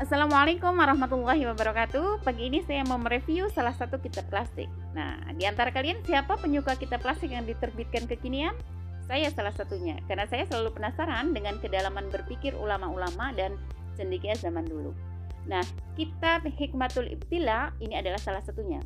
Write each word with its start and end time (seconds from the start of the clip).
Assalamualaikum 0.00 0.80
warahmatullahi 0.80 1.44
wabarakatuh. 1.44 2.24
Pagi 2.24 2.48
ini 2.48 2.64
saya 2.64 2.80
mau 2.88 2.96
mereview 2.96 3.52
salah 3.52 3.76
satu 3.76 4.00
kitab 4.00 4.32
plastik. 4.32 4.64
Nah, 4.96 5.20
di 5.36 5.44
antara 5.44 5.68
kalian 5.68 6.00
siapa 6.08 6.40
penyuka 6.40 6.72
kitab 6.80 7.04
plastik 7.04 7.36
yang 7.36 7.44
diterbitkan 7.44 8.08
kekinian? 8.08 8.56
Saya 9.04 9.28
salah 9.28 9.52
satunya, 9.52 10.00
karena 10.08 10.24
saya 10.24 10.48
selalu 10.48 10.72
penasaran 10.72 11.36
dengan 11.36 11.60
kedalaman 11.60 12.08
berpikir 12.08 12.56
ulama-ulama 12.56 13.36
dan 13.36 13.60
cendekia 13.92 14.32
zaman 14.40 14.64
dulu. 14.64 14.96
Nah, 15.44 15.60
kitab 16.00 16.48
Hikmatul 16.48 17.04
Ibtila 17.04 17.76
ini 17.84 17.92
adalah 17.92 18.24
salah 18.24 18.40
satunya. 18.40 18.80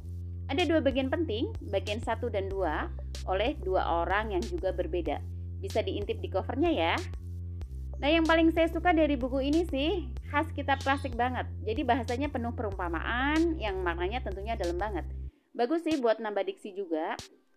Ada 0.51 0.67
dua 0.67 0.83
bagian 0.83 1.15
penting, 1.15 1.55
bagian 1.71 2.03
satu 2.03 2.27
dan 2.27 2.51
dua, 2.51 2.91
oleh 3.31 3.55
dua 3.63 4.03
orang 4.03 4.35
yang 4.35 4.43
juga 4.43 4.75
berbeda. 4.75 5.23
Bisa 5.63 5.79
diintip 5.79 6.19
di 6.19 6.27
covernya 6.27 6.75
ya. 6.75 6.99
Nah, 8.03 8.11
yang 8.11 8.27
paling 8.27 8.51
saya 8.51 8.67
suka 8.71 8.91
dari 8.91 9.15
buku 9.15 9.39
ini 9.45 9.63
sih 9.71 10.11
khas 10.31 10.51
kitab 10.53 10.83
klasik 10.83 11.15
banget. 11.15 11.47
Jadi 11.63 11.87
bahasanya 11.87 12.29
penuh 12.33 12.51
perumpamaan 12.53 13.55
yang 13.59 13.79
maknanya 13.81 14.23
tentunya 14.25 14.59
dalam 14.59 14.77
banget. 14.77 15.07
Bagus 15.55 15.87
sih 15.87 16.03
buat 16.03 16.19
nambah 16.19 16.43
diksi 16.43 16.75
juga 16.75 17.15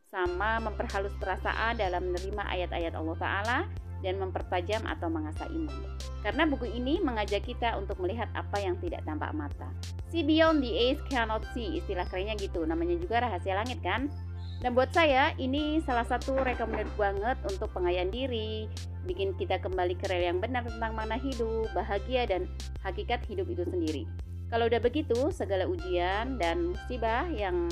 sama 0.08 0.62
memperhalus 0.62 1.12
perasaan 1.20 1.82
dalam 1.82 2.14
menerima 2.14 2.44
ayat-ayat 2.48 2.94
Allah 2.96 3.18
Ta'ala 3.18 3.60
dan 4.06 4.22
mempertajam 4.22 4.86
atau 4.86 5.10
mengasah 5.10 5.50
iman. 5.50 5.82
Karena 6.22 6.46
buku 6.46 6.70
ini 6.70 7.02
mengajak 7.02 7.44
kita 7.44 7.74
untuk 7.82 7.98
melihat 7.98 8.30
apa 8.38 8.62
yang 8.62 8.78
tidak 8.78 9.02
tampak 9.04 9.34
mata. 9.34 9.70
See 10.14 10.22
beyond 10.22 10.62
the 10.62 10.70
eyes 10.70 11.02
cannot 11.10 11.44
see, 11.52 11.82
istilah 11.82 12.06
kerennya 12.06 12.38
gitu. 12.38 12.64
Namanya 12.64 12.96
juga 13.02 13.26
rahasia 13.26 13.58
langit 13.58 13.82
kan? 13.82 14.08
Dan 14.58 14.74
buat 14.74 14.90
saya 14.90 15.38
ini 15.38 15.82
salah 15.86 16.06
satu 16.06 16.42
recommended 16.42 16.90
banget 16.98 17.38
untuk 17.46 17.70
pengayaan 17.74 18.10
diri, 18.10 18.66
bikin 19.06 19.38
kita 19.38 19.62
kembali 19.62 19.94
ke 20.00 20.10
rel 20.10 20.34
yang 20.34 20.40
benar 20.42 20.66
tentang 20.66 20.98
mana 20.98 21.20
hidup, 21.20 21.70
bahagia 21.78 22.26
dan 22.26 22.50
hakikat 22.82 23.22
hidup 23.30 23.46
itu 23.52 23.68
sendiri. 23.68 24.04
Kalau 24.48 24.66
udah 24.72 24.80
begitu, 24.80 25.30
segala 25.36 25.68
ujian 25.68 26.40
dan 26.40 26.72
musibah 26.72 27.28
yang 27.30 27.68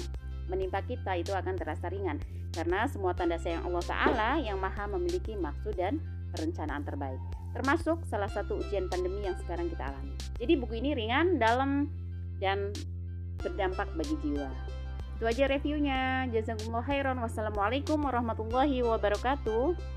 menimpa 0.46 0.84
kita 0.86 1.18
itu 1.18 1.34
akan 1.34 1.58
terasa 1.58 1.90
ringan 1.90 2.22
karena 2.54 2.86
semua 2.88 3.12
tanda 3.18 3.36
sayang 3.42 3.66
Allah 3.66 3.84
Ta'ala 3.84 4.30
yang 4.40 4.62
maha 4.62 4.86
memiliki 4.86 5.34
maksud 5.34 5.76
dan 5.76 5.98
perencanaan 6.32 6.86
terbaik 6.86 7.20
termasuk 7.56 8.04
salah 8.06 8.28
satu 8.28 8.60
ujian 8.60 8.92
pandemi 8.92 9.24
yang 9.24 9.36
sekarang 9.40 9.72
kita 9.72 9.88
alami 9.90 10.14
jadi 10.38 10.54
buku 10.60 10.84
ini 10.84 10.92
ringan, 10.94 11.40
dalam, 11.40 11.88
dan 12.38 12.76
berdampak 13.40 13.88
bagi 13.96 14.16
jiwa 14.22 14.52
itu 15.16 15.24
aja 15.24 15.48
reviewnya. 15.48 16.28
Jazakumullah 16.28 16.84
khairan. 16.84 17.16
Wassalamualaikum 17.24 17.96
warahmatullahi 18.04 18.84
wabarakatuh. 18.84 19.95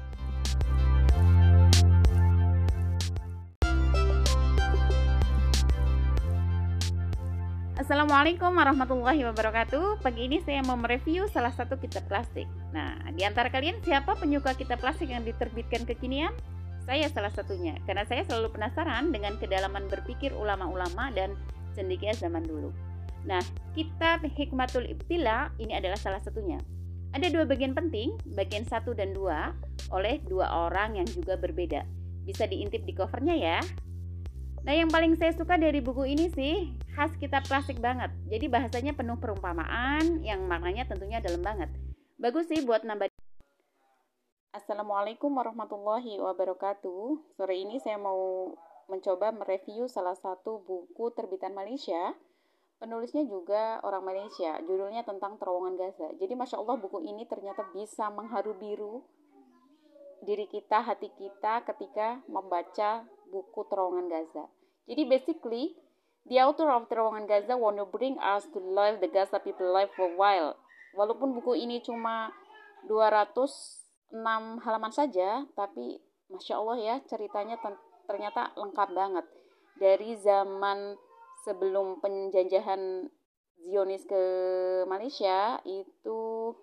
Assalamualaikum 7.78 8.58
warahmatullahi 8.58 9.22
wabarakatuh. 9.22 10.02
Pagi 10.02 10.26
ini 10.26 10.42
saya 10.42 10.66
mau 10.66 10.74
mereview 10.74 11.30
salah 11.30 11.54
satu 11.54 11.78
kitab 11.78 12.10
plastik. 12.10 12.50
Nah, 12.74 12.98
di 13.14 13.22
antara 13.22 13.54
kalian 13.54 13.78
siapa 13.86 14.18
penyuka 14.18 14.58
kitab 14.58 14.82
plastik 14.82 15.14
yang 15.14 15.22
diterbitkan 15.22 15.86
kekinian? 15.86 16.34
Saya 16.82 17.06
salah 17.06 17.30
satunya, 17.30 17.78
karena 17.86 18.02
saya 18.02 18.26
selalu 18.26 18.50
penasaran 18.50 19.14
dengan 19.14 19.38
kedalaman 19.38 19.86
berpikir 19.86 20.34
ulama-ulama 20.34 21.14
dan 21.14 21.38
cendekia 21.78 22.18
zaman 22.18 22.42
dulu. 22.42 22.74
Nah, 23.22 23.46
kitab 23.78 24.26
Hikmatul 24.26 24.82
Ibtila 24.98 25.54
ini 25.62 25.78
adalah 25.78 26.02
salah 26.02 26.18
satunya. 26.18 26.58
Ada 27.14 27.30
dua 27.30 27.46
bagian 27.46 27.78
penting, 27.78 28.18
bagian 28.34 28.66
satu 28.66 28.90
dan 28.90 29.14
dua, 29.14 29.54
oleh 29.94 30.18
dua 30.26 30.66
orang 30.66 30.98
yang 30.98 31.06
juga 31.06 31.38
berbeda. 31.38 31.86
Bisa 32.26 32.42
diintip 32.50 32.82
di 32.82 32.90
covernya 32.90 33.38
ya. 33.38 33.62
Nah, 34.64 34.74
yang 34.74 34.90
paling 34.90 35.14
saya 35.18 35.34
suka 35.34 35.58
dari 35.58 35.78
buku 35.78 36.08
ini 36.08 36.30
sih 36.32 36.74
khas 36.96 37.14
kitab 37.18 37.46
klasik 37.46 37.78
banget. 37.78 38.10
Jadi 38.30 38.46
bahasanya 38.50 38.92
penuh 38.96 39.18
perumpamaan 39.18 40.22
yang 40.22 40.46
maknanya 40.46 40.86
tentunya 40.86 41.22
dalam 41.22 41.42
banget. 41.42 41.70
Bagus 42.18 42.50
sih 42.50 42.62
buat 42.66 42.82
nambah 42.82 43.10
Assalamualaikum 44.54 45.30
warahmatullahi 45.34 46.18
wabarakatuh. 46.18 47.36
Sore 47.36 47.54
ini 47.54 47.78
saya 47.78 48.00
mau 48.00 48.54
mencoba 48.88 49.30
mereview 49.30 49.86
salah 49.86 50.16
satu 50.16 50.64
buku 50.64 51.12
terbitan 51.12 51.52
Malaysia 51.52 52.16
Penulisnya 52.78 53.26
juga 53.26 53.82
orang 53.82 54.06
Malaysia, 54.06 54.54
judulnya 54.62 55.02
tentang 55.02 55.34
terowongan 55.34 55.74
Gaza. 55.74 56.14
Jadi 56.14 56.38
Masya 56.38 56.62
Allah 56.62 56.78
buku 56.78 57.02
ini 57.02 57.26
ternyata 57.26 57.66
bisa 57.74 58.06
mengharu 58.06 58.54
biru 58.54 59.02
diri 60.22 60.46
kita, 60.46 60.86
hati 60.86 61.10
kita 61.18 61.66
ketika 61.66 62.22
membaca 62.30 63.02
buku 63.28 63.60
terowongan 63.68 64.08
Gaza. 64.08 64.48
Jadi 64.88 65.02
basically, 65.04 65.76
the 66.24 66.40
author 66.40 66.72
of 66.72 66.88
terowongan 66.88 67.28
Gaza 67.28 67.54
want 67.54 67.76
to 67.76 67.86
bring 67.88 68.16
us 68.20 68.48
to 68.50 68.58
life 68.58 68.98
the 69.00 69.08
Gaza 69.08 69.38
people 69.40 69.68
life 69.68 69.92
for 69.94 70.08
a 70.08 70.16
while. 70.16 70.56
Walaupun 70.96 71.36
buku 71.36 71.60
ini 71.60 71.84
cuma 71.84 72.32
206 72.88 74.12
halaman 74.64 74.92
saja, 74.92 75.44
tapi 75.52 76.00
Masya 76.32 76.54
Allah 76.56 76.76
ya 76.80 76.96
ceritanya 77.08 77.60
ternyata 78.08 78.52
lengkap 78.56 78.88
banget. 78.92 79.26
Dari 79.78 80.16
zaman 80.18 80.96
sebelum 81.44 82.00
penjajahan 82.02 83.06
Zionis 83.58 84.06
ke 84.06 84.22
Malaysia 84.86 85.58
itu 85.66 86.54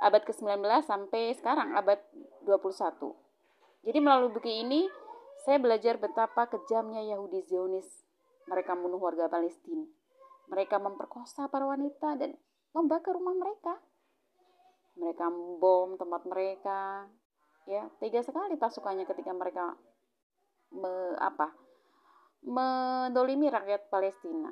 abad 0.00 0.22
ke-19 0.24 0.60
sampai 0.84 1.32
sekarang 1.36 1.72
abad 1.76 2.00
21. 2.44 3.14
Jadi 3.86 3.98
melalui 4.02 4.32
buku 4.32 4.50
ini 4.50 4.88
saya 5.46 5.62
belajar 5.62 5.94
betapa 6.02 6.50
kejamnya 6.50 7.06
Yahudi 7.06 7.46
Zionis. 7.46 7.86
Mereka 8.50 8.74
membunuh 8.74 8.98
warga 8.98 9.30
Palestina. 9.30 9.86
Mereka 10.50 10.82
memperkosa 10.82 11.46
para 11.46 11.70
wanita 11.70 12.18
dan 12.18 12.34
membakar 12.74 13.14
rumah 13.14 13.38
mereka. 13.38 13.78
Mereka 14.98 15.30
membom 15.30 15.94
tempat 15.94 16.26
mereka. 16.26 17.06
Ya, 17.70 17.86
tega 18.02 18.26
sekali 18.26 18.58
pasukannya 18.58 19.06
ketika 19.06 19.30
mereka 19.30 19.78
me, 20.74 21.14
apa? 21.22 21.54
mendolimi 22.46 23.46
rakyat 23.46 23.86
Palestina. 23.86 24.50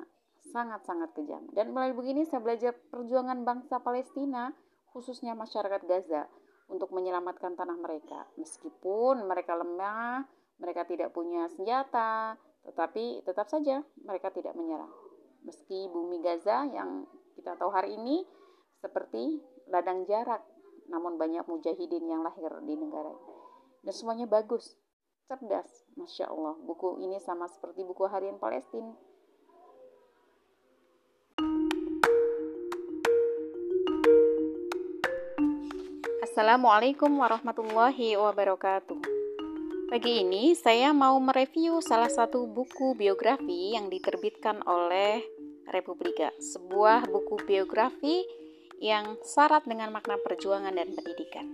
Sangat-sangat 0.51 1.11
kejam. 1.11 1.47
Dan 1.51 1.75
melalui 1.75 1.95
begini 1.95 2.23
saya 2.23 2.39
belajar 2.39 2.71
perjuangan 2.71 3.43
bangsa 3.43 3.83
Palestina, 3.83 4.51
khususnya 4.91 5.35
masyarakat 5.35 5.83
Gaza, 5.87 6.27
untuk 6.71 6.91
menyelamatkan 6.91 7.55
tanah 7.55 7.75
mereka. 7.79 8.27
Meskipun 8.39 9.25
mereka 9.25 9.57
lemah, 9.57 10.27
mereka 10.59 10.87
tidak 10.87 11.11
punya 11.11 11.47
senjata, 11.51 12.39
tetapi 12.65 13.21
tetap 13.27 13.47
saja 13.51 13.83
mereka 14.01 14.31
tidak 14.31 14.55
menyerah. 14.55 14.89
Meski 15.45 15.85
bumi 15.91 16.23
Gaza 16.25 16.65
yang 16.65 17.05
kita 17.37 17.53
tahu 17.59 17.69
hari 17.69 17.93
ini 17.93 18.25
seperti 18.81 19.43
ladang 19.69 20.07
jarak, 20.09 20.41
namun 20.89 21.19
banyak 21.19 21.45
mujahidin 21.45 22.05
yang 22.09 22.25
lahir 22.25 22.49
di 22.65 22.73
negara 22.73 23.11
ini. 23.13 23.35
Dan 23.85 23.93
semuanya 23.93 24.25
bagus, 24.25 24.73
cerdas. 25.29 25.85
Masya 25.93 26.29
Allah, 26.29 26.57
buku 26.57 27.01
ini 27.05 27.21
sama 27.21 27.45
seperti 27.45 27.85
buku 27.85 28.09
harian 28.09 28.41
Palestina. 28.41 28.93
Assalamualaikum 36.25 37.15
warahmatullahi 37.15 38.19
wabarakatuh. 38.19 39.24
Pagi 39.85 40.25
ini 40.25 40.57
saya 40.57 40.97
mau 40.97 41.13
mereview 41.21 41.77
salah 41.77 42.09
satu 42.09 42.49
buku 42.49 42.97
biografi 42.97 43.77
yang 43.77 43.85
diterbitkan 43.85 44.65
oleh 44.65 45.21
Republika, 45.69 46.33
sebuah 46.41 47.05
buku 47.05 47.45
biografi 47.45 48.25
yang 48.81 49.13
syarat 49.21 49.61
dengan 49.69 49.93
makna 49.93 50.17
perjuangan 50.17 50.73
dan 50.73 50.89
pendidikan. 50.89 51.53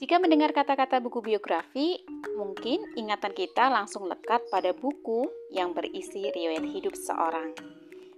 Jika 0.00 0.16
mendengar 0.16 0.56
kata-kata 0.56 1.04
buku 1.04 1.20
biografi, 1.20 2.00
mungkin 2.40 2.80
ingatan 2.96 3.36
kita 3.36 3.68
langsung 3.68 4.08
lekat 4.08 4.40
pada 4.48 4.72
buku 4.72 5.28
yang 5.52 5.76
berisi 5.76 6.32
riwayat 6.32 6.64
hidup 6.72 6.96
seorang. 6.96 7.52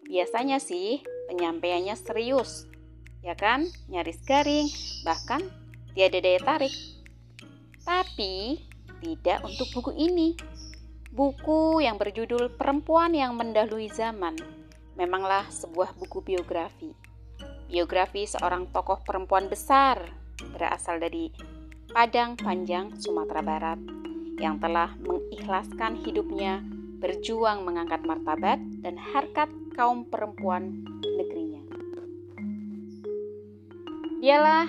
Biasanya 0.07 0.63
sih 0.63 1.03
penyampaiannya 1.27 1.99
serius, 1.99 2.71
ya 3.27 3.35
kan? 3.35 3.67
Nyaris 3.91 4.23
garing, 4.23 4.71
bahkan 5.03 5.43
tiada 5.99 6.23
daya 6.23 6.39
tarik. 6.39 6.75
Tapi 7.87 8.66
tidak 9.01 9.45
untuk 9.45 9.69
buku 9.73 9.93
ini. 9.97 10.37
Buku 11.17 11.81
yang 11.81 11.97
berjudul 11.97 12.53
Perempuan 12.61 13.17
yang 13.17 13.33
Mendahului 13.41 13.89
Zaman 13.89 14.37
memanglah 15.01 15.49
sebuah 15.49 15.97
buku 15.97 16.21
biografi. 16.21 16.93
Biografi 17.67 18.29
seorang 18.29 18.69
tokoh 18.69 19.01
perempuan 19.01 19.49
besar 19.49 20.13
berasal 20.53 21.01
dari 21.01 21.33
Padang 21.89 22.37
Panjang, 22.37 22.93
Sumatera 23.01 23.41
Barat, 23.41 23.81
yang 24.37 24.61
telah 24.61 24.93
mengikhlaskan 25.01 25.97
hidupnya 26.05 26.61
berjuang 27.01 27.65
mengangkat 27.65 28.05
martabat 28.05 28.61
dan 28.85 29.01
harkat 29.01 29.49
kaum 29.73 30.05
perempuan 30.05 30.85
negerinya. 31.01 31.65
Dialah 34.21 34.69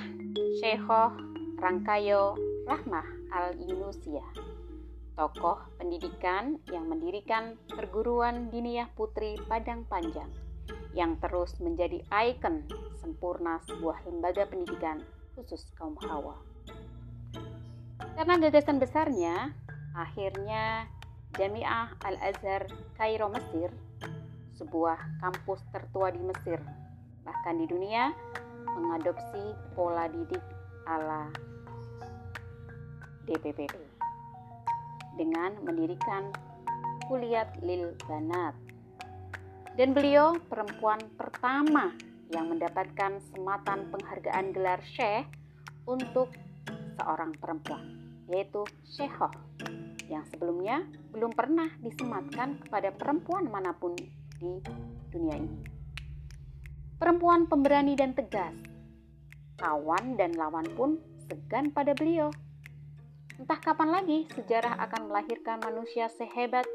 Syekhoh 0.63 1.11
Rangkayo 1.59 2.37
Rahmah 2.67 3.16
Al-Yunusia, 3.31 4.23
tokoh 5.17 5.59
pendidikan 5.75 6.61
yang 6.71 6.87
mendirikan 6.87 7.59
perguruan 7.67 8.47
diniyah 8.53 8.87
putri 8.93 9.35
Padang 9.49 9.83
Panjang 9.89 10.29
yang 10.97 11.19
terus 11.21 11.57
menjadi 11.61 12.01
ikon 12.09 12.65
sempurna 12.97 13.61
sebuah 13.69 14.01
lembaga 14.09 14.49
pendidikan 14.49 15.03
khusus 15.37 15.69
kaum 15.77 15.93
hawa. 16.05 16.37
Karena 18.17 18.33
gagasan 18.41 18.81
besarnya, 18.81 19.53
akhirnya 19.93 20.89
Jami'ah 21.37 22.01
Al-Azhar 22.01 22.65
Kairo 22.97 23.29
Mesir, 23.29 23.69
sebuah 24.57 24.97
kampus 25.21 25.61
tertua 25.69 26.09
di 26.09 26.21
Mesir, 26.25 26.57
bahkan 27.21 27.61
di 27.61 27.69
dunia, 27.69 28.09
mengadopsi 28.65 29.53
pola 29.77 30.09
didik 30.09 30.41
ala 30.89 31.29
DPPP 33.27 33.75
dengan 35.19 35.59
mendirikan 35.67 36.31
Kuliat 37.11 37.59
Lil 37.61 37.93
Banat. 38.07 38.55
Dan 39.77 39.93
beliau 39.93 40.39
perempuan 40.49 40.97
pertama 41.19 41.93
yang 42.33 42.49
mendapatkan 42.49 43.21
sematan 43.31 43.87
penghargaan 43.93 44.51
gelar 44.51 44.81
Syekh 44.95 45.29
untuk 45.85 46.33
seorang 46.97 47.37
perempuan, 47.37 47.85
yaitu 48.27 48.65
Syekhoh, 48.83 49.31
yang 50.09 50.25
sebelumnya 50.33 50.83
belum 51.13 51.31
pernah 51.31 51.69
disematkan 51.79 52.63
kepada 52.65 52.89
perempuan 52.91 53.47
mana 53.47 53.71
pun 53.71 53.93
di 54.41 54.59
dunia 55.13 55.35
ini. 55.37 55.61
Perempuan 56.97 57.45
pemberani 57.45 57.93
dan 57.93 58.17
tegas, 58.17 58.57
kawan 59.61 60.17
dan 60.17 60.33
lawan 60.33 60.65
pun 60.73 60.97
segan 61.29 61.69
pada 61.69 61.93
beliau. 61.93 62.33
Entah 63.37 63.61
kapan 63.61 63.93
lagi 63.93 64.25
sejarah 64.33 64.81
akan 64.81 65.13
melahirkan 65.13 65.61
manusia 65.61 66.09
sehebat 66.09 66.65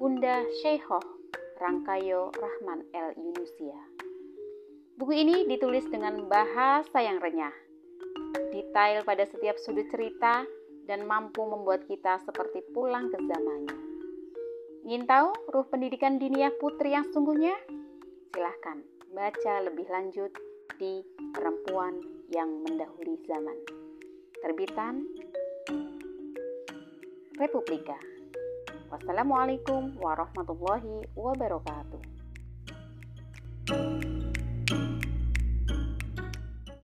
Bunda 0.00 0.40
Syekhoh 0.64 1.04
Rangkayo 1.60 2.32
Rahman 2.32 2.80
El 2.96 3.12
Yunusia. 3.20 3.76
Buku 4.96 5.12
ini 5.12 5.44
ditulis 5.44 5.84
dengan 5.92 6.24
bahasa 6.24 7.04
yang 7.04 7.20
renyah, 7.20 7.52
detail 8.56 9.04
pada 9.04 9.28
setiap 9.28 9.60
sudut 9.60 9.84
cerita, 9.92 10.48
dan 10.88 11.04
mampu 11.04 11.44
membuat 11.44 11.84
kita 11.84 12.24
seperti 12.24 12.64
pulang 12.72 13.12
ke 13.12 13.20
zamannya. 13.28 13.76
Ingin 14.88 15.04
tahu 15.04 15.28
ruh 15.52 15.68
pendidikan 15.68 16.16
diniyah 16.16 16.56
putri 16.56 16.96
yang 16.96 17.04
sungguhnya? 17.12 17.52
Silahkan 18.32 18.80
baca 19.12 19.54
lebih 19.60 19.84
lanjut 19.92 20.32
di 20.80 21.04
Perempuan 21.36 22.00
yang 22.32 22.64
Mendahului 22.64 23.20
Zaman. 23.28 23.60
Terbitan 24.40 25.04
Republika. 27.38 27.94
Wassalamualaikum 28.90 29.94
warahmatullahi 30.02 31.06
wabarakatuh. 31.14 32.17